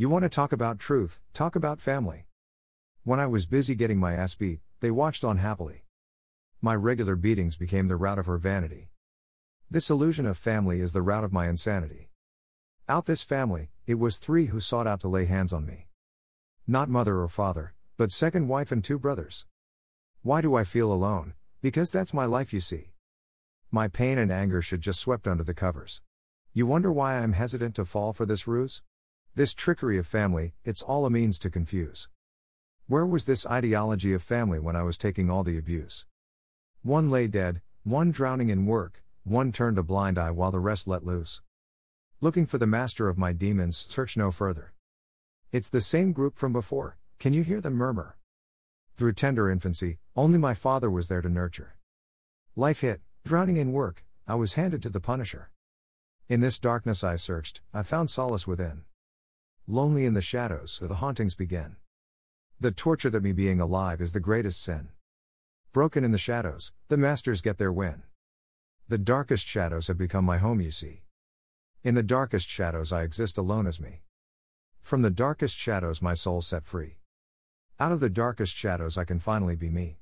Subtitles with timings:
[0.00, 2.24] You want to talk about truth, talk about family.
[3.04, 5.84] When I was busy getting my ass beat, they watched on happily.
[6.62, 8.88] My regular beatings became the root of her vanity.
[9.70, 12.08] This illusion of family is the root of my insanity.
[12.88, 15.88] Out this family, it was three who sought out to lay hands on me.
[16.66, 19.44] Not mother or father, but second wife and two brothers.
[20.22, 21.34] Why do I feel alone?
[21.60, 22.94] Because that's my life, you see.
[23.70, 26.00] My pain and anger should just swept under the covers.
[26.54, 28.80] You wonder why I'm hesitant to fall for this ruse?
[29.36, 32.08] This trickery of family, it's all a means to confuse.
[32.88, 36.04] Where was this ideology of family when I was taking all the abuse?
[36.82, 40.88] One lay dead, one drowning in work, one turned a blind eye while the rest
[40.88, 41.42] let loose.
[42.20, 44.72] Looking for the master of my demons, search no further.
[45.52, 48.16] It's the same group from before, can you hear them murmur?
[48.96, 51.76] Through tender infancy, only my father was there to nurture.
[52.56, 55.52] Life hit, drowning in work, I was handed to the Punisher.
[56.28, 58.82] In this darkness I searched, I found solace within.
[59.70, 61.76] Lonely in the shadows, so the hauntings begin.
[62.58, 64.88] The torture that me being alive is the greatest sin.
[65.72, 68.02] Broken in the shadows, the masters get their win.
[68.88, 71.02] The darkest shadows have become my home, you see.
[71.84, 74.02] In the darkest shadows, I exist alone as me.
[74.82, 76.96] From the darkest shadows, my soul set free.
[77.78, 79.98] Out of the darkest shadows, I can finally be me.